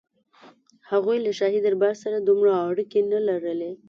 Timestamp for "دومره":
2.27-2.51